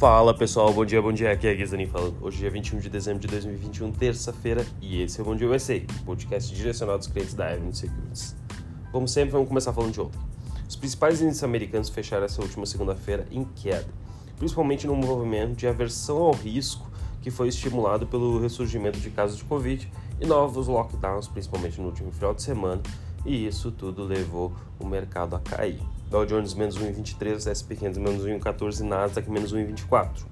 Fala 0.00 0.32
pessoal, 0.32 0.72
bom 0.72 0.82
dia, 0.82 1.02
bom 1.02 1.12
dia. 1.12 1.30
Aqui 1.30 1.46
é 1.46 1.54
Guizani 1.54 1.84
falando. 1.84 2.16
Hoje 2.22 2.46
é 2.46 2.48
21 2.48 2.78
de 2.78 2.88
dezembro 2.88 3.20
de 3.20 3.28
2021, 3.28 3.92
terça-feira, 3.92 4.64
e 4.80 5.02
esse 5.02 5.20
é 5.20 5.22
o 5.22 5.26
Bom 5.26 5.36
Dia 5.36 5.46
USA, 5.46 5.78
podcast 6.06 6.54
direcionado 6.54 6.96
aos 6.96 7.06
clientes 7.06 7.34
da 7.34 7.48
Avenue 7.48 7.74
Securities. 7.74 8.34
Como 8.90 9.06
sempre, 9.06 9.32
vamos 9.32 9.48
começar 9.48 9.74
falando 9.74 9.92
de 9.92 10.00
ontem. 10.00 10.18
Os 10.66 10.74
principais 10.74 11.20
índices 11.20 11.44
americanos 11.44 11.90
fecharam 11.90 12.24
essa 12.24 12.40
última 12.40 12.64
segunda-feira 12.64 13.26
em 13.30 13.44
queda, 13.44 13.88
principalmente 14.38 14.86
no 14.86 14.96
movimento 14.96 15.54
de 15.54 15.66
aversão 15.66 16.16
ao 16.16 16.32
risco 16.32 16.90
que 17.20 17.30
foi 17.30 17.48
estimulado 17.48 18.06
pelo 18.06 18.40
ressurgimento 18.40 18.98
de 18.98 19.10
casos 19.10 19.36
de 19.36 19.44
Covid 19.44 19.86
e 20.18 20.24
novos 20.24 20.66
lockdowns, 20.66 21.28
principalmente 21.28 21.78
no 21.78 21.88
último 21.88 22.10
final 22.10 22.32
de 22.32 22.40
semana, 22.40 22.80
e 23.26 23.46
isso 23.46 23.70
tudo 23.70 24.02
levou 24.04 24.50
o 24.78 24.86
mercado 24.86 25.36
a 25.36 25.40
cair. 25.40 25.78
Dow 26.10 26.26
Jones 26.26 26.54
menos 26.54 26.76
1,23, 26.76 27.46
S&P 27.46 27.76
500 27.76 27.98
menos 27.98 28.24
1,14 28.24 28.80
e 28.80 28.82
Nasdaq 28.82 29.30
menos 29.30 29.54
1,24. 29.54 30.26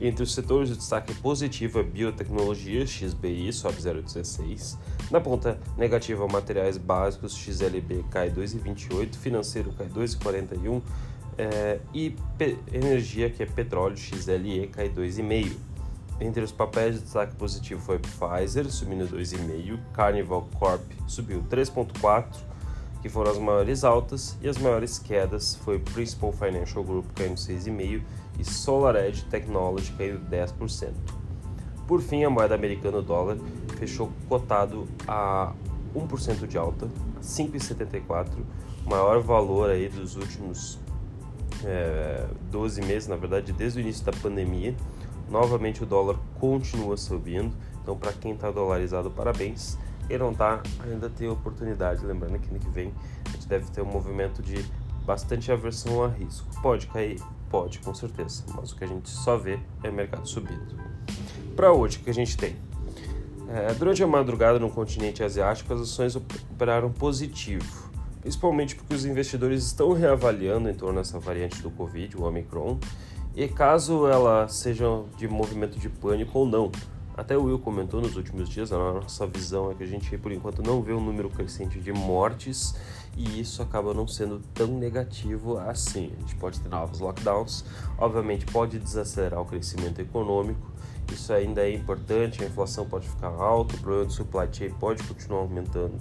Entre 0.00 0.22
os 0.22 0.32
setores, 0.32 0.70
o 0.70 0.76
destaque 0.76 1.12
positivo 1.16 1.78
é 1.78 1.82
biotecnologia, 1.82 2.86
XBI 2.86 3.52
sobe 3.52 3.76
0,16. 3.76 4.78
Na 5.10 5.20
ponta 5.20 5.58
negativa, 5.76 6.26
materiais 6.26 6.78
básicos, 6.78 7.36
XLB 7.36 8.06
cai 8.10 8.30
2,28, 8.30 9.16
financeiro 9.16 9.72
cai 9.72 9.88
2,41 9.88 10.80
é, 11.36 11.80
e 11.92 12.16
energia, 12.72 13.28
que 13.28 13.42
é 13.42 13.46
petróleo, 13.46 13.96
XLE, 13.96 14.68
cai 14.68 14.88
2,5. 14.88 15.54
Entre 16.18 16.42
os 16.42 16.52
papéis 16.52 16.96
de 16.96 17.02
destaque 17.02 17.34
positivo 17.34 17.80
foi 17.80 17.98
Pfizer, 17.98 18.70
subindo 18.70 19.06
2,5, 19.06 19.78
Carnival 19.92 20.48
Corp 20.58 20.82
subiu 21.06 21.42
3,4, 21.50 22.49
que 23.02 23.08
foram 23.08 23.30
as 23.30 23.38
maiores 23.38 23.84
altas, 23.84 24.36
e 24.42 24.48
as 24.48 24.58
maiores 24.58 24.98
quedas 24.98 25.56
foi 25.56 25.78
Principal 25.78 26.32
Financial 26.32 26.84
Group 26.84 27.06
caindo 27.14 27.36
6,5% 27.36 28.02
e 28.38 28.44
SolarEdge 28.44 29.24
Technology 29.24 29.92
caindo 29.92 30.20
10%. 30.30 30.92
Por 31.86 32.00
fim, 32.00 32.24
a 32.24 32.30
moeda 32.30 32.54
americana 32.54 32.98
o 32.98 33.02
dólar 33.02 33.36
fechou 33.78 34.10
cotado 34.28 34.86
a 35.08 35.52
1% 35.94 36.46
de 36.46 36.56
alta, 36.56 36.88
5,74, 37.22 38.28
maior 38.86 39.20
valor 39.20 39.70
aí 39.70 39.88
dos 39.88 40.16
últimos 40.16 40.78
é, 41.64 42.26
12 42.50 42.82
meses, 42.82 43.08
na 43.08 43.16
verdade, 43.16 43.52
desde 43.52 43.78
o 43.78 43.80
início 43.80 44.04
da 44.04 44.12
pandemia. 44.12 44.74
Novamente 45.28 45.82
o 45.82 45.86
dólar 45.86 46.16
continua 46.38 46.96
subindo, 46.96 47.54
então 47.82 47.96
para 47.96 48.12
quem 48.12 48.32
está 48.32 48.50
dolarizado, 48.50 49.10
parabéns. 49.10 49.78
Quem 50.10 50.18
não 50.18 50.32
está, 50.32 50.60
ainda 50.82 51.08
tem 51.08 51.28
oportunidade. 51.28 52.04
Lembrando 52.04 52.36
que 52.40 52.50
ano 52.50 52.58
que 52.58 52.68
vem 52.68 52.92
a 53.24 53.30
gente 53.30 53.46
deve 53.46 53.70
ter 53.70 53.80
um 53.80 53.84
movimento 53.84 54.42
de 54.42 54.60
bastante 55.06 55.52
aversão 55.52 56.02
a 56.02 56.08
risco. 56.08 56.48
Pode 56.60 56.88
cair? 56.88 57.22
Pode, 57.48 57.78
com 57.78 57.94
certeza. 57.94 58.42
Mas 58.56 58.72
o 58.72 58.76
que 58.76 58.82
a 58.82 58.88
gente 58.88 59.08
só 59.08 59.36
vê 59.36 59.60
é 59.84 59.88
mercado 59.88 60.26
subindo. 60.26 60.76
Para 61.54 61.72
hoje, 61.72 61.98
o 61.98 62.00
que 62.00 62.10
a 62.10 62.12
gente 62.12 62.36
tem? 62.36 62.56
É, 63.48 63.72
durante 63.74 64.02
a 64.02 64.06
madrugada 64.08 64.58
no 64.58 64.68
continente 64.68 65.22
asiático, 65.22 65.72
as 65.72 65.82
ações 65.82 66.16
operaram 66.16 66.90
positivo, 66.90 67.88
principalmente 68.20 68.74
porque 68.74 68.92
os 68.92 69.04
investidores 69.04 69.64
estão 69.64 69.92
reavaliando 69.92 70.68
em 70.68 70.74
torno 70.74 70.98
dessa 70.98 71.20
variante 71.20 71.62
do 71.62 71.70
Covid, 71.70 72.16
o 72.16 72.24
Omicron, 72.24 72.80
e 73.36 73.46
caso 73.46 74.08
ela 74.08 74.48
seja 74.48 74.86
de 75.16 75.28
movimento 75.28 75.78
de 75.78 75.88
pânico 75.88 76.36
ou 76.36 76.46
não. 76.46 76.72
Até 77.20 77.36
o 77.36 77.42
Will 77.42 77.58
comentou 77.58 78.00
nos 78.00 78.16
últimos 78.16 78.48
dias, 78.48 78.72
a 78.72 78.78
nossa 78.78 79.26
visão 79.26 79.70
é 79.70 79.74
que 79.74 79.82
a 79.82 79.86
gente, 79.86 80.16
por 80.16 80.32
enquanto, 80.32 80.62
não 80.62 80.80
vê 80.80 80.94
um 80.94 81.04
número 81.04 81.28
crescente 81.28 81.78
de 81.78 81.92
mortes 81.92 82.74
e 83.14 83.38
isso 83.38 83.60
acaba 83.60 83.92
não 83.92 84.08
sendo 84.08 84.40
tão 84.54 84.68
negativo 84.68 85.58
assim. 85.58 86.14
A 86.16 86.20
gente 86.20 86.34
pode 86.36 86.58
ter 86.58 86.70
novos 86.70 86.98
lockdowns, 86.98 87.62
obviamente 87.98 88.46
pode 88.46 88.78
desacelerar 88.78 89.38
o 89.38 89.44
crescimento 89.44 90.00
econômico, 90.00 90.66
isso 91.12 91.30
ainda 91.30 91.60
é 91.60 91.74
importante, 91.74 92.42
a 92.42 92.46
inflação 92.46 92.86
pode 92.86 93.06
ficar 93.06 93.28
alta, 93.28 93.76
o 93.76 93.80
problema 93.80 94.06
do 94.06 94.12
supply 94.14 94.48
chain 94.50 94.70
pode 94.70 95.02
continuar 95.02 95.40
aumentando, 95.40 95.98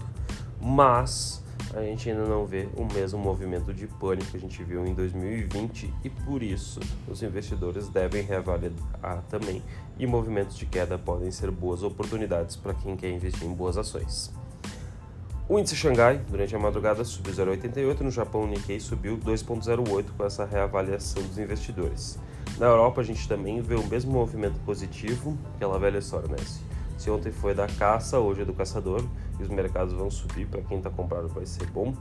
mas 0.62 1.44
a 1.74 1.81
gente 1.81 2.09
ainda 2.09 2.25
não 2.25 2.46
vê 2.46 2.68
o 2.75 2.85
mesmo 2.85 3.19
movimento 3.19 3.74
de 3.74 3.85
pânico 3.85 4.31
que 4.31 4.38
a 4.38 4.40
gente 4.40 4.63
viu 4.63 4.85
em 4.85 4.94
2020 4.94 5.94
e 6.03 6.09
por 6.09 6.41
isso 6.41 6.80
os 7.07 7.22
investidores 7.22 7.88
devem 7.90 8.24
reavaliar 8.24 9.24
também 9.30 9.62
e 9.97 10.08
movimentos 10.08 10.58
de 10.58 10.66
queda 10.66 10.97
podem 10.97 11.29
ser 11.31 11.52
boas 11.52 11.84
oportunidades 11.84 12.56
para 12.56 12.74
quem 12.74 12.96
quer 12.96 13.12
investir 13.12 13.47
em 13.47 13.53
boas 13.53 13.78
ações. 13.78 14.34
O 15.47 15.58
índice 15.58 15.75
Xangai, 15.75 16.22
durante 16.29 16.56
a 16.56 16.59
madrugada, 16.59 17.03
subiu 17.03 17.34
0,88, 17.34 18.02
no 18.02 18.12
Japão 18.12 18.44
o 18.44 18.47
Nikkei 18.47 18.79
subiu 18.79 19.18
2,08 19.18 20.06
com 20.16 20.24
essa 20.24 20.46
reavaliação 20.46 21.24
dos 21.24 21.40
investidores. 21.40 22.19
Na 22.59 22.68
Europa 22.68 23.02
a 23.02 23.03
gente 23.03 23.28
também 23.28 23.59
vê 23.62 23.75
o 23.75 23.85
mesmo 23.88 24.12
movimento 24.12 24.59
positivo, 24.62 25.38
aquela 25.56 25.79
velha 25.79 25.97
história, 25.97 26.28
né? 26.28 26.38
Se 26.97 27.09
ontem 27.09 27.31
foi 27.31 27.56
da 27.56 27.66
caça, 27.66 28.19
hoje 28.19 28.41
é 28.41 28.46
do 28.46 28.53
caçador, 28.53 29.03
e 29.40 29.44
os 29.44 29.50
mercados 29.50 29.94
vão 29.94 30.12
subir, 30.12 30.48
para 30.48 30.62
quem 30.62 30.78
está 30.78 30.90
comprando 30.90 31.30
vai 31.30 31.46
ser 31.46 31.66
bom. 31.68 31.94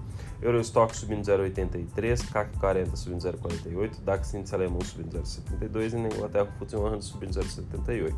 Eurostock 0.42 0.96
subindo 0.96 1.22
0,83, 1.22 2.30
CAC 2.30 2.58
40 2.58 2.96
subindo 2.96 3.20
0,48, 3.20 4.00
DAX 4.04 4.34
índice 4.34 4.54
alemão 4.54 4.80
subindo 4.80 5.18
0,72 5.18 5.92
e 5.92 5.96
na 5.96 6.08
Inglaterra 6.08 6.48
o 6.60 6.64
FTSE 6.64 6.76
100 6.76 7.00
subindo 7.00 7.32
0,78. 7.32 8.14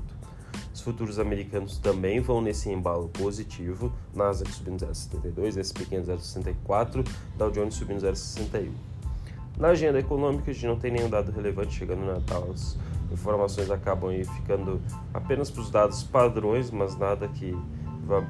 Os 0.73 0.81
futuros 0.81 1.19
americanos 1.19 1.79
também 1.79 2.21
vão 2.21 2.41
nesse 2.41 2.71
embalo 2.71 3.09
positivo, 3.09 3.93
Nasdaq 4.15 4.53
subindo 4.53 4.85
0,72, 4.87 5.59
S&P 5.59 5.85
500 5.85 6.09
0,64, 6.09 7.07
Dow 7.37 7.51
Jones 7.51 7.75
subindo 7.75 8.01
0,61. 8.01 8.71
Na 9.59 9.69
agenda 9.69 9.99
econômica, 9.99 10.51
a 10.51 10.55
gente 10.55 10.67
não 10.67 10.79
tem 10.79 10.91
nenhum 10.91 11.11
dado 11.11 11.31
relevante 11.33 11.75
chegando 11.75 12.01
no 12.01 12.15
Natal. 12.15 12.49
As 12.51 12.79
informações 13.13 13.71
acabam 13.71 14.11
ficando 14.37 14.81
apenas 15.13 15.51
para 15.51 15.61
os 15.61 15.71
dados 15.71 16.03
padrões, 16.03 16.71
mas 16.71 16.97
nada 16.97 17.29
que 17.29 17.55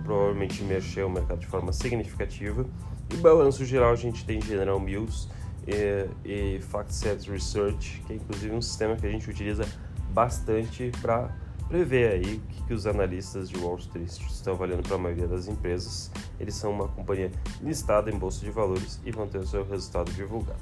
provavelmente 0.05 0.63
mexer 0.63 1.05
o 1.05 1.11
mercado 1.11 1.39
de 1.41 1.47
forma 1.47 1.73
significativa. 1.73 2.67
E 3.13 3.17
balanço 3.17 3.65
geral, 3.65 3.93
a 3.93 3.97
gente 3.97 4.25
tem 4.25 4.41
General 4.41 4.79
Mills 4.79 5.29
e, 5.67 6.57
e 6.57 6.61
FactSet 6.61 7.31
Research, 7.31 8.03
que 8.07 8.13
é 8.13 8.17
inclusive 8.17 8.55
um 8.55 8.63
sistema 8.63 8.97
que 8.97 9.07
a 9.07 9.11
gente 9.11 9.29
utiliza 9.29 9.67
bastante 10.13 10.91
para 11.01 11.35
prever 11.69 12.11
aí 12.11 12.35
o 12.37 12.41
que, 12.41 12.63
que, 12.65 12.75
os 12.75 12.87
analistas 12.87 13.49
de 13.49 13.57
Wall 13.59 13.77
Street 13.79 14.09
estão 14.09 14.55
avaliando 14.55 14.83
para 14.83 14.97
a 14.97 14.99
maioria 14.99 15.29
das 15.29 15.47
empresas. 15.47 16.11
Eles 16.39 16.55
são 16.55 16.73
uma 16.73 16.89
companhia 16.89 17.31
listada 17.63 18.11
em 18.11 18.19
bolsa 18.19 18.45
de 18.45 18.51
valores 18.51 19.01
e 19.05 19.13
vão 19.13 19.29
ter 19.29 19.39
o 19.39 19.47
seu 19.47 19.65
resultado 19.65 20.11
divulgado. 20.13 20.59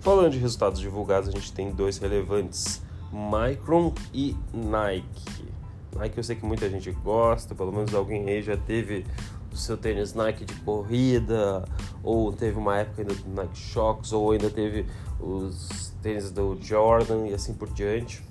Falando 0.00 0.32
de 0.32 0.38
resultados 0.38 0.80
divulgados, 0.80 1.28
a 1.28 1.32
gente 1.32 1.52
tem 1.52 1.72
dois 1.72 1.98
relevantes: 1.98 2.80
Micron 3.12 3.92
e 4.14 4.36
Nike. 4.54 5.48
Nike 5.96 6.18
eu 6.18 6.24
sei 6.24 6.36
que 6.36 6.44
muita 6.44 6.68
gente 6.68 6.90
gosta, 6.90 7.54
pelo 7.54 7.72
menos 7.72 7.94
alguém 7.94 8.28
aí 8.28 8.42
já 8.42 8.56
teve 8.56 9.04
o 9.52 9.56
seu 9.56 9.76
tênis 9.76 10.14
Nike 10.14 10.44
de 10.44 10.54
corrida, 10.56 11.64
ou 12.02 12.32
teve 12.32 12.58
uma 12.58 12.78
época 12.78 13.02
ainda 13.02 13.14
do 13.14 13.28
Nike 13.30 13.58
Shox, 13.58 14.12
ou 14.12 14.32
ainda 14.32 14.50
teve 14.50 14.86
os 15.20 15.92
tênis 16.02 16.30
do 16.30 16.56
Jordan 16.60 17.26
e 17.26 17.34
assim 17.34 17.54
por 17.54 17.68
diante. 17.70 18.22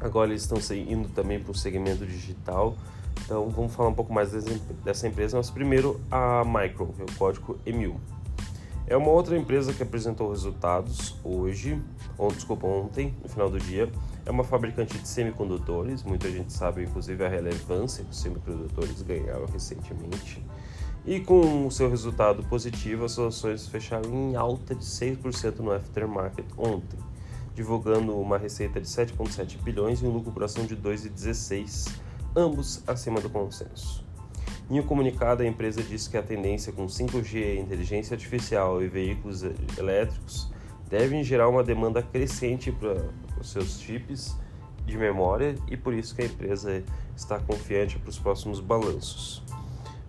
Agora 0.00 0.30
eles 0.30 0.42
estão 0.42 0.58
indo 0.76 1.08
também 1.10 1.40
para 1.40 1.52
o 1.52 1.54
segmento 1.54 2.04
digital. 2.04 2.76
Então 3.24 3.48
vamos 3.48 3.72
falar 3.72 3.88
um 3.88 3.94
pouco 3.94 4.12
mais 4.12 4.32
dessa 4.84 5.06
empresa. 5.06 5.36
Mas 5.36 5.48
primeiro 5.48 6.00
a 6.10 6.42
é 6.44 7.02
o 7.02 7.16
código 7.16 7.58
EMIL. 7.64 8.00
É 8.86 8.96
uma 8.96 9.10
outra 9.10 9.36
empresa 9.38 9.72
que 9.72 9.82
apresentou 9.82 10.30
resultados 10.30 11.14
hoje, 11.22 11.80
ou 12.18 12.32
desculpa, 12.32 12.66
ontem, 12.66 13.14
no 13.22 13.28
final 13.28 13.48
do 13.48 13.58
dia. 13.58 13.90
É 14.26 14.30
uma 14.30 14.44
fabricante 14.44 14.98
de 14.98 15.06
semicondutores, 15.06 16.02
muita 16.02 16.30
gente 16.30 16.52
sabe 16.52 16.82
inclusive 16.82 17.24
a 17.24 17.28
relevância 17.28 18.04
que 18.04 18.10
os 18.10 18.20
semicondutores 18.20 19.00
ganharam 19.02 19.46
recentemente. 19.46 20.44
E 21.04 21.20
com 21.20 21.66
o 21.66 21.70
seu 21.70 21.88
resultado 21.88 22.44
positivo, 22.44 23.04
as 23.04 23.18
ações 23.18 23.66
fecharam 23.66 24.12
em 24.12 24.36
alta 24.36 24.74
de 24.74 24.84
6% 24.84 25.58
no 25.58 25.72
aftermarket 25.72 26.46
ontem, 26.56 26.98
divulgando 27.54 28.16
uma 28.18 28.38
receita 28.38 28.80
de 28.80 28.86
7,7 28.86 29.60
bilhões 29.62 30.00
e 30.00 30.06
um 30.06 30.10
lucro 30.10 30.30
por 30.30 30.44
ação 30.44 30.64
de 30.64 30.76
2,16, 30.76 31.92
ambos 32.36 32.82
acima 32.86 33.20
do 33.20 33.28
consenso. 33.28 34.04
Em 34.70 34.80
um 34.80 34.82
comunicado, 34.82 35.42
a 35.42 35.46
empresa 35.46 35.82
disse 35.82 36.08
que 36.08 36.16
a 36.16 36.22
tendência 36.22 36.72
com 36.72 36.86
5G, 36.86 37.58
inteligência 37.58 38.14
artificial 38.14 38.82
e 38.82 38.88
veículos 38.88 39.42
elétricos 39.76 40.50
devem 40.88 41.22
gerar 41.22 41.48
uma 41.48 41.62
demanda 41.62 42.02
crescente 42.02 42.70
para 42.70 43.04
os 43.40 43.50
seus 43.50 43.80
chips 43.80 44.36
de 44.86 44.96
memória 44.96 45.54
e 45.70 45.76
por 45.76 45.94
isso 45.94 46.14
que 46.14 46.22
a 46.22 46.24
empresa 46.26 46.82
está 47.16 47.38
confiante 47.38 47.98
para 47.98 48.10
os 48.10 48.18
próximos 48.18 48.60
balanços. 48.60 49.42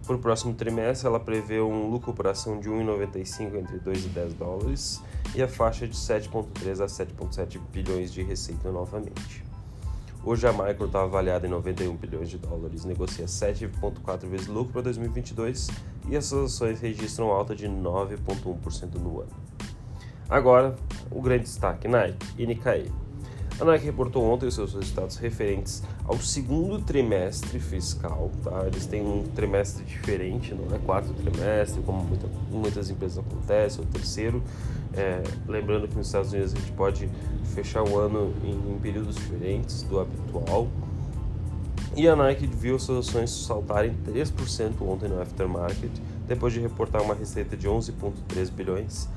Para 0.05 0.17
o 0.17 0.19
próximo 0.19 0.53
trimestre, 0.53 1.07
ela 1.07 1.19
prevê 1.19 1.61
um 1.61 1.89
lucro 1.89 2.13
por 2.13 2.27
ação 2.27 2.59
de 2.59 2.69
1,95 2.69 3.55
entre 3.55 3.79
2 3.79 4.05
e 4.05 4.09
10 4.09 4.33
dólares 4.33 5.01
e 5.33 5.41
a 5.41 5.47
faixa 5.47 5.88
de 5.88 5.95
7,3 5.95 6.83
a 6.83 6.85
7,7 6.85 7.59
bilhões 7.71 8.11
de 8.11 8.21
receita 8.21 8.69
novamente. 8.69 9.52
Hoje 10.25 10.48
a 10.48 10.54
Micro 10.54 10.86
está 10.86 11.04
avaliada 11.04 11.46
em 11.46 11.50
91 11.50 11.98
bilhões 11.98 12.30
de 12.30 12.38
dólares, 12.38 12.86
negocia 12.86 13.25
7,4 13.25 14.25
vezes 14.30 14.48
lucro 14.48 14.72
para 14.72 14.84
2022 14.84 15.68
e 16.08 16.16
as 16.16 16.31
ações 16.31 16.80
registram 16.80 17.28
alta 17.28 17.54
de 17.54 17.68
9,1% 17.68 18.96
no 19.02 19.20
ano. 19.20 19.31
Agora, 20.30 20.78
o 21.12 21.22
grande 21.22 21.44
destaque, 21.44 21.90
Nike 21.90 22.25
e 22.38 22.48
Nikkei. 22.48 22.90
A 23.63 23.65
Nike 23.65 23.86
reportou 23.86 24.25
ontem 24.25 24.45
os 24.45 24.56
seus 24.56 24.74
resultados 24.74 25.15
referentes 25.15 25.81
ao 26.04 26.18
segundo 26.18 26.83
trimestre 26.83 27.57
fiscal. 27.62 28.30
Tá? 28.44 28.65
Eles 28.68 28.86
têm 28.86 29.01
um 29.01 29.24
trimestre 29.24 29.86
diferente, 29.86 30.54
não 30.54 30.75
é 30.75 30.80
quarto 30.80 31.13
trimestre, 31.13 31.81
como 31.83 32.04
muita, 32.04 32.27
muitas 32.51 32.89
empresas 32.89 33.19
acontecem, 33.19 33.80
ou 33.80 33.89
terceiro. 33.89 34.44
É, 34.94 35.24
lembrando 35.48 35.88
que 35.88 35.95
nos 35.95 36.07
Estados 36.07 36.33
Unidos 36.33 36.54
a 36.54 36.60
gente 36.60 36.74
pode 36.74 37.10
fechar 37.56 37.83
o 37.83 37.98
ano 37.98 38.33
em, 38.44 38.51
em 38.51 38.80
períodos 38.80 39.15
diferentes 39.15 39.83
do 39.83 39.98
habitual. 39.98 40.68
E 41.95 42.06
a 42.06 42.18
Nike 42.18 42.45
viu 42.45 42.77
suas 42.77 43.07
ações 43.07 43.30
saltarem 43.30 43.95
3% 44.06 44.74
ontem 44.81 45.07
no 45.07 45.21
aftermarket, 45.21 45.92
depois 46.27 46.51
de 46.51 46.60
reportar 46.60 47.01
uma 47.01 47.15
receita 47.15 47.56
de 47.56 47.69
11,3 47.69 48.51
bilhões 48.51 49.07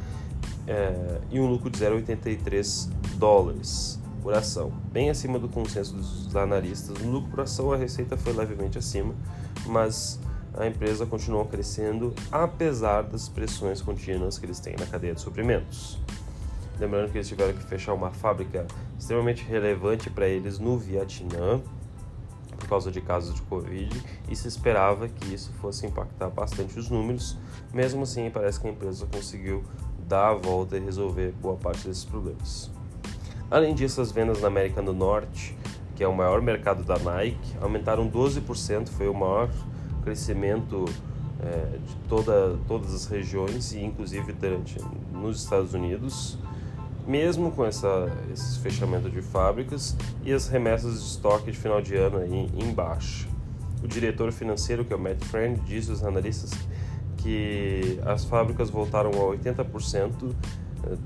é, 0.69 1.19
e 1.33 1.41
um 1.41 1.51
lucro 1.51 1.69
de 1.69 1.81
0,83 1.81 2.89
dólares 3.19 4.06
por 4.23 4.35
ação, 4.35 4.73
bem 4.93 5.11
acima 5.11 5.39
do 5.39 5.49
consenso 5.49 5.95
dos 5.95 6.35
analistas. 6.37 6.99
No 6.99 7.13
lucro 7.13 7.31
por 7.31 7.41
ação, 7.41 7.73
a 7.73 7.77
receita 7.77 8.17
foi 8.17 8.33
levemente 8.33 8.79
acima, 8.79 9.15
mas 9.67 10.19
a 10.55 10.67
empresa 10.67 11.05
continuou 11.05 11.45
crescendo 11.45 12.15
apesar 12.33 13.03
das 13.03 13.29
pressões 13.29 13.83
contínuas 13.83 14.39
que 14.39 14.47
eles 14.47 14.59
têm 14.59 14.75
na 14.79 14.87
cadeia 14.87 15.15
de 15.15 15.21
suprimentos. 15.21 15.99
Lembrando 16.79 17.11
que 17.11 17.19
eles 17.19 17.29
tiveram 17.29 17.55
que 17.55 17.63
fechar 17.63 17.95
uma 17.95 18.11
fábrica 18.11 18.67
extremamente 18.99 19.45
relevante 19.45 20.11
para 20.11 20.27
eles 20.27 20.59
no 20.59 20.79
Vietnã 20.79 21.61
por 22.59 22.69
causa 22.69 22.91
de 22.91 23.01
casos 23.01 23.35
de 23.35 23.43
Covid 23.43 24.03
e 24.29 24.37
se 24.37 24.49
esperava 24.49 25.09
que 25.09 25.35
isso 25.35 25.53
fosse 25.61 25.87
impactar 25.87 26.31
bastante 26.31 26.79
os 26.79 26.91
números. 26.91 27.37
Mesmo 27.73 28.03
assim, 28.03 28.31
parece 28.31 28.59
que 28.61 28.67
a 28.67 28.71
empresa 28.71 29.07
conseguiu 29.07 29.63
dar 30.09 30.31
a 30.31 30.35
volta 30.35 30.77
e 30.77 30.81
resolver 30.81 31.33
boa 31.33 31.57
parte 31.57 31.87
desses 31.87 32.05
problemas. 32.05 32.71
Além 33.51 33.75
disso, 33.75 34.01
as 34.01 34.11
vendas 34.11 34.41
na 34.41 34.49
América 34.49 34.83
do 34.83 34.93
Norte, 34.93 35.57
que 35.95 36.03
é 36.03 36.09
o 36.09 36.15
maior 36.15 36.43
mercado 36.43 36.83
da 36.83 36.99
Nike, 36.99 37.57
aumentaram 37.61 38.09
12%, 38.11 38.89
foi 38.89 39.09
o 39.09 39.15
maior 39.15 39.49
crescimento 40.03 40.85
é, 41.41 41.79
de 41.79 41.95
toda, 42.09 42.59
todas 42.67 42.93
as 42.95 43.07
regiões 43.07 43.73
e 43.73 43.81
inclusive 43.81 44.33
durante, 44.33 44.79
nos 45.13 45.43
Estados 45.43 45.75
Unidos, 45.75 46.39
mesmo 47.07 47.53
com 47.53 47.65
essa, 47.65 48.11
esse 48.33 48.59
fechamento 48.59 49.09
de 49.09 49.23
fábricas 49.23 49.97
e 50.25 50.33
as 50.33 50.49
remessas 50.49 51.01
de 51.01 51.07
estoque 51.07 51.53
de 51.53 51.59
final 51.59 51.81
de 51.81 51.95
ano 51.95 52.19
aí 52.19 52.51
em 52.57 52.73
baixa. 52.73 53.29
O 53.83 53.87
diretor 53.87 54.33
financeiro, 54.33 54.85
que 54.85 54.93
é 54.93 54.97
o 54.97 54.99
Matt 54.99 55.23
Friend, 55.25 55.61
disse 55.61 55.91
aos 55.91 56.03
analistas 56.03 56.51
que 57.19 58.01
as 58.05 58.25
fábricas 58.25 58.71
voltaram 58.71 59.11
a 59.11 59.37
80% 59.37 60.35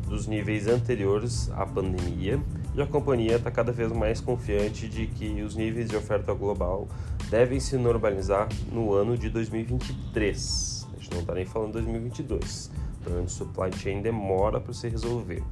dos 0.09 0.27
níveis 0.27 0.67
anteriores 0.67 1.51
à 1.53 1.65
pandemia 1.67 2.41
e 2.75 2.83
a 2.83 2.87
companhia 2.87 3.37
está 3.37 3.51
cada 3.51 3.73
vez 3.73 3.91
mais 3.93 4.21
confiante 4.21 4.89
de 4.89 5.07
que 5.07 5.43
os 5.43 5.57
níveis 5.57 5.89
de 5.89 5.97
oferta 5.97 6.33
global 6.35 6.89
devem 7.31 7.59
se 7.59 7.77
normalizar 7.77 8.49
no 8.71 8.93
ano 8.93 9.17
de 9.17 9.29
2023. 9.31 10.89
A 10.93 10.97
gente 10.97 11.11
não 11.13 11.21
está 11.21 11.35
nem 11.35 11.45
falando 11.45 11.73
2022. 11.73 12.71
Então, 13.01 13.25
o 13.25 13.29
supply 13.29 13.73
chain 13.73 14.03
demora 14.03 14.61
para 14.61 14.73
se 14.73 14.89
resolver. 14.89 15.43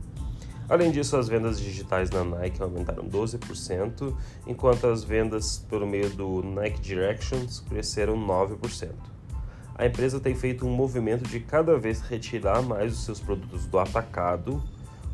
Além 0.68 0.90
disso, 0.90 1.16
as 1.16 1.28
vendas 1.28 1.58
digitais 1.58 2.10
na 2.10 2.22
Nike 2.22 2.62
aumentaram 2.62 3.04
12%, 3.04 4.14
enquanto 4.46 4.86
as 4.86 5.02
vendas 5.02 5.64
pelo 5.70 5.86
meio 5.86 6.10
do 6.10 6.42
Nike 6.42 6.80
Directions 6.80 7.60
cresceram 7.60 8.14
9% 8.14 9.17
a 9.78 9.86
empresa 9.86 10.18
tem 10.18 10.34
feito 10.34 10.66
um 10.66 10.70
movimento 10.70 11.28
de 11.28 11.38
cada 11.38 11.78
vez 11.78 12.00
retirar 12.00 12.60
mais 12.62 12.92
os 12.92 13.04
seus 13.04 13.20
produtos 13.20 13.64
do 13.66 13.78
atacado, 13.78 14.60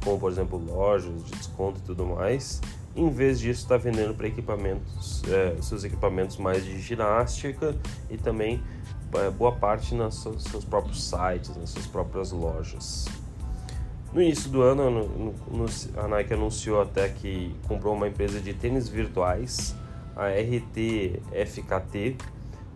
como 0.03 0.19
por 0.19 0.33
exemplo 0.33 0.59
lojas 0.59 1.23
de 1.23 1.33
desconto 1.33 1.79
e 1.81 1.83
tudo 1.83 2.07
mais, 2.07 2.63
em 2.97 3.11
vez 3.11 3.39
disso 3.39 3.63
está 3.63 3.77
vendendo 3.77 4.15
para 4.15 4.27
equipamentos, 4.27 5.23
é, 5.29 5.61
seus 5.61 5.85
equipamentos 5.85 6.39
mais 6.39 6.65
de 6.65 6.81
ginástica 6.81 7.77
e 8.09 8.17
também 8.17 8.63
é, 9.15 9.31
boa 9.31 9.53
parte 9.53 9.95
nos 9.95 10.23
seus, 10.23 10.65
próprios 10.65 11.05
sites, 11.05 11.55
nas 11.57 11.71
suas 11.71 11.87
próprias 11.87 12.33
lojas. 12.33 13.05
No 14.15 14.23
início 14.23 14.49
do 14.49 14.63
ano, 14.63 14.91
no, 14.91 15.35
no, 15.51 15.67
a 15.97 16.09
Nike 16.09 16.35
anunciou 16.35 16.81
até 16.81 17.09
que 17.09 17.55
comprou 17.67 17.95
uma 17.95 18.09
empresa 18.09 18.41
de 18.41 18.55
tênis 18.55 18.89
virtuais, 18.89 19.75
a 20.17 20.29
RTFKT, 20.29 22.17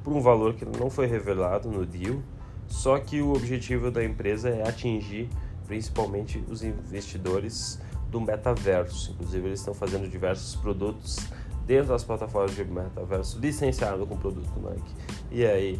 por 0.09 0.17
um 0.17 0.23
valor 0.23 0.55
que 0.55 0.65
não 0.65 0.89
foi 0.89 1.07
revelado 1.07 1.69
no 1.69 1.85
deal, 1.85 2.23
só 2.67 2.99
que 2.99 3.21
o 3.21 3.35
objetivo 3.35 3.91
da 3.91 4.03
empresa 4.03 4.49
é 4.49 4.67
atingir 4.67 5.29
principalmente 5.67 6.43
os 6.49 6.63
investidores 6.63 7.79
do 8.11 8.19
metaverso. 8.19 9.13
Inclusive, 9.13 9.49
eles 9.49 9.61
estão 9.61 9.75
fazendo 9.75 10.09
diversos 10.09 10.57
produtos 10.57 11.19
dentro 11.67 11.89
das 11.89 12.05
plataformas 12.05 12.57
de 12.57 12.65
metaverso 12.65 13.39
licenciado 13.39 14.07
com 14.07 14.17
produto 14.17 14.51
Nike. 14.59 14.95
E 15.31 15.45
aí 15.45 15.79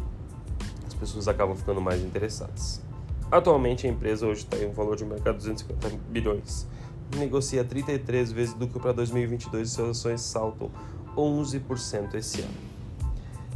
as 0.85 0.93
pessoas 0.93 1.27
acabam 1.27 1.57
ficando 1.57 1.81
mais 1.81 1.99
interessadas. 2.03 2.83
Atualmente 3.31 3.87
a 3.87 3.89
empresa 3.89 4.27
hoje 4.27 4.41
está 4.41 4.57
em 4.57 4.67
um 4.67 4.73
valor 4.73 4.95
de 4.95 5.05
mercado 5.05 5.39
de 5.39 5.47
250 5.47 5.97
bilhões. 6.07 6.67
Negocia 7.17 7.63
33 7.63 8.31
vezes 8.31 8.53
lucro 8.53 8.79
para 8.79 8.91
2022 8.91 9.67
e 9.67 9.71
suas 9.71 9.89
ações 9.89 10.21
saltam 10.21 10.69
11% 11.17 12.13
esse 12.13 12.41
ano. 12.41 12.78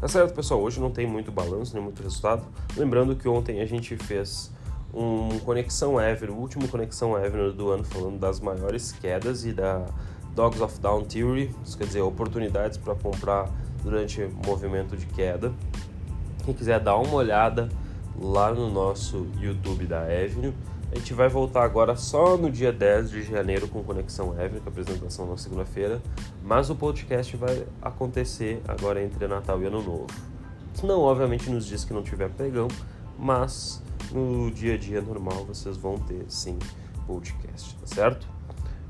Tá 0.04 0.10
certo, 0.10 0.34
pessoal? 0.34 0.62
Hoje 0.62 0.82
não 0.82 0.92
tem 0.92 1.08
muito 1.08 1.32
balanço, 1.32 1.74
nem 1.74 1.82
muito 1.82 2.04
resultado. 2.04 2.44
Lembrando 2.76 3.16
que 3.16 3.26
ontem 3.26 3.62
a 3.62 3.66
gente 3.66 3.96
fez 3.96 4.52
um 4.94 5.40
Conexão 5.40 5.98
Ever, 5.98 6.30
o 6.30 6.36
último 6.36 6.68
Conexão 6.68 7.18
Ever 7.18 7.54
do 7.54 7.70
ano, 7.70 7.86
falando 7.86 8.20
das 8.20 8.42
maiores 8.42 8.92
quedas 8.92 9.46
e 9.46 9.54
da 9.54 9.86
Dogs 10.36 10.62
of 10.62 10.78
Down 10.82 11.06
Theory, 11.06 11.56
isso 11.64 11.78
quer 11.78 11.86
dizer, 11.86 12.02
oportunidades 12.02 12.78
para 12.78 12.94
comprar 12.96 13.50
durante 13.82 14.28
movimento 14.46 14.98
de 14.98 15.06
queda. 15.06 15.54
Quem 16.44 16.54
quiser 16.54 16.82
dar 16.82 16.98
uma 16.98 17.14
olhada 17.14 17.70
lá 18.20 18.54
no 18.54 18.70
nosso 18.70 19.26
YouTube 19.40 19.86
da 19.86 20.02
Avenue, 20.02 20.54
a 20.94 20.96
gente 21.00 21.14
vai 21.16 21.28
voltar 21.28 21.64
agora 21.64 21.96
só 21.96 22.38
no 22.38 22.52
dia 22.52 22.72
10 22.72 23.10
de 23.10 23.24
janeiro 23.24 23.68
com 23.68 23.84
Conexão 23.84 24.40
Ever, 24.40 24.62
com 24.62 24.70
a 24.70 24.72
apresentação 24.72 25.26
na 25.26 25.36
segunda-feira, 25.38 26.00
mas 26.44 26.70
o 26.70 26.76
podcast 26.76 27.36
vai 27.36 27.66
acontecer 27.82 28.62
agora 28.68 29.04
entre 29.04 29.28
Natal 29.28 29.60
e 29.60 29.66
Ano 29.66 29.82
Novo. 29.82 30.06
Não, 30.84 31.02
obviamente, 31.02 31.50
nos 31.50 31.66
dias 31.66 31.84
que 31.84 31.94
não 31.94 32.04
tiver 32.04 32.30
pregão, 32.30 32.68
mas 33.18 33.82
no 34.12 34.52
dia 34.52 34.76
a 34.76 34.78
dia 34.78 35.02
normal 35.02 35.44
vocês 35.46 35.78
vão 35.78 35.98
ter 35.98 36.26
sim 36.28 36.60
podcast, 37.08 37.76
tá 37.76 37.88
certo? 37.88 38.28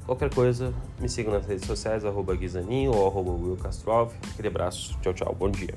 Qualquer 0.06 0.34
coisa, 0.34 0.74
me 1.00 1.08
sigam 1.08 1.32
nas 1.32 1.46
redes 1.46 1.66
sociais, 1.66 2.04
arroba 2.04 2.36
Guizaninho 2.36 2.94
ou 2.94 3.08
arroba 3.08 3.32
Will 3.32 3.56
Castrov. 3.56 4.12
Aquele 4.34 4.50
abraço, 4.50 4.98
tchau, 5.02 5.14
tchau, 5.14 5.34
bom 5.34 5.50
dia. 5.50 5.76